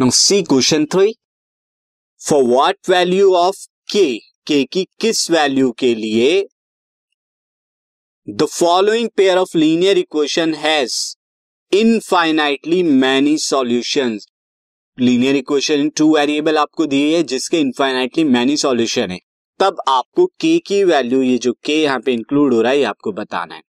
[0.00, 1.12] C question three
[2.20, 3.56] for what value of
[3.92, 6.48] k k की किस value के लिए
[8.28, 10.94] the following pair of linear equation has
[11.72, 14.26] infinitely many solutions
[14.98, 19.18] linear equation two variable आपको दिए है, जिसके इनफाइनाइटली मैनी सॉल्यूशन है।
[19.60, 22.84] तब आपको के की वैल्यू ये जो के यहाँ पे इंक्लूड हो रहा है, ये
[22.84, 23.62] आपको बताना है।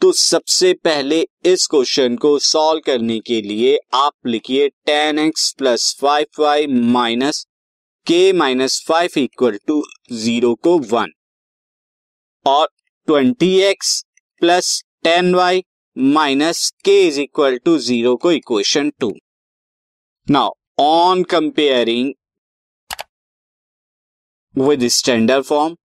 [0.00, 5.94] तो सबसे पहले इस क्वेश्चन को सॉल्व करने के लिए आप लिखिए ten x plus
[6.00, 7.44] five y minus
[8.06, 9.82] k minus five equal to
[10.12, 11.12] zero को वन
[12.46, 12.68] और
[13.08, 13.92] twenty x
[14.42, 14.72] plus
[15.04, 15.62] ten y
[15.96, 19.12] minus k is equal to zero को equation two
[20.26, 22.12] now on comparing
[24.54, 25.76] with standard form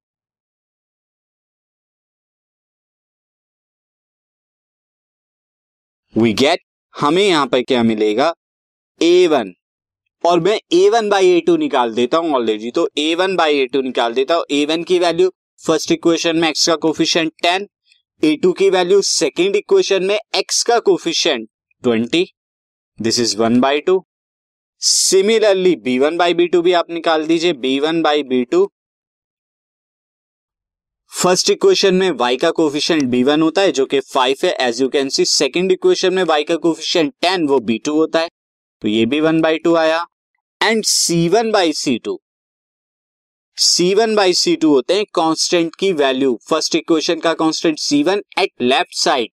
[6.18, 6.60] we get
[6.94, 8.34] हमें यहाँ पर क्या मिलेगा?
[9.02, 9.52] A one
[10.24, 13.58] और मैं a one by a two निकाल देता हूँ ऑलरेडी तो a one by
[13.60, 15.30] a two निकाल देता हूँ। ए वन की वैल्यू
[15.64, 17.68] फ़र्स्ट इक्वेशन में एक्स का कोफिशियंट टेन
[18.24, 21.48] ए टू की वैल्यू सेकेंड इक्वेशन में एक्स का coefficient
[21.84, 22.26] twenty
[23.00, 24.04] this is one by two
[24.82, 28.66] similarly b one by b two भी आप निकाल दीजिए। B one by b two
[31.16, 34.88] first equation में y का कोफिशियंट b1 होता है, जो कि 5 है। As you
[34.90, 38.30] can see second equation में y का कोफिशियंट 10 वो b2 होता है।
[38.82, 40.06] तो ये भी वन बाई टू आया।
[40.62, 42.20] And c1 by C two
[43.58, 48.22] C one by C two होते हैं कांस्टेंट की वैल्यू फ़र्स्ट इक्वेशन का constant c1
[48.40, 49.30] at left side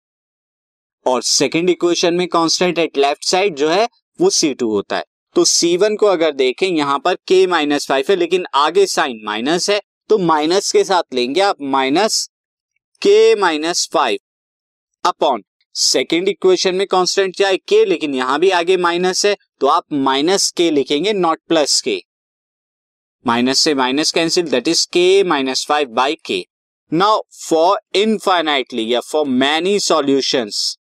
[1.06, 3.88] और सेकंड इक्वेशन में कांस्टेंट एट लेफ़्ट साइड जो है,
[4.18, 5.04] वो c2 होता है।
[5.36, 9.70] तो c1 को अगर देखें, यहाँ पर k माइनस फाइव है, लेकिन आगे साइन माइनस
[9.70, 9.80] है।
[10.12, 12.30] तो माइनस के साथ लेंगे आप minus
[13.02, 14.18] K minus five
[15.04, 15.42] upon
[15.74, 17.56] second equation में कांस्टेंट क्या है?
[17.56, 22.02] के लेकिन यहाँ भी आगे माइनस है तो आप माइनस के लिखेंगे नॉट प्लस के
[23.26, 26.46] माइनस से minus cancel that is K minus five by K
[26.92, 30.78] now for infinitely या for many solutions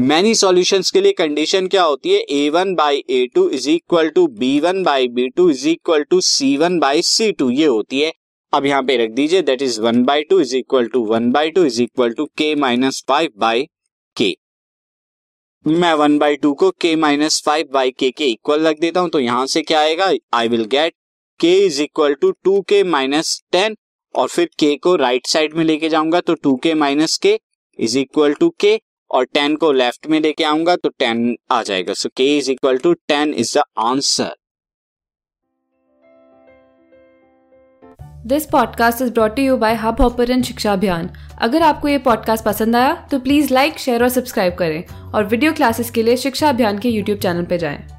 [0.00, 2.18] many solutions के लिए कंडीशन क्या होती है?
[2.20, 6.02] A one by A two is equal to B one by B two is equal
[6.10, 8.12] to C one by C two ये होती है।
[8.52, 11.50] अब यहाँ पे रख दीजिए that is one by two is equal to one by
[11.50, 13.66] two is equal to K minus five by
[14.16, 14.32] K
[15.64, 19.10] मैं one by to को के माइनस फाइव बाई के के इक्वल रख देता हूँ
[19.10, 20.12] तो यहाँ से क्या आएगा?
[20.34, 20.94] I will get
[21.40, 23.76] K is equal to two K minus ten
[24.14, 27.40] और फिर के को राइट right साइड में लेके जाऊँगा तो टू के minus k
[27.78, 31.92] is equal to के और टेन को लेफ़्ट में लेके आऊँगा तो टेन आ जाएगा।
[31.92, 34.34] So K is equal to ten is the answer
[38.26, 41.10] this podcast is brought you by Hubhopper शिक्षा अभियान
[41.42, 45.52] अगर आपको ये पॉडकास्ट पसंद आया तो प्लीज़ लाइक शेयर और सब्सक्राइब करें। और वीडियो
[45.52, 47.97] क्लासेस के लिए शिक्षा अभियान के यूट्यूब चैनल पर जाएँ।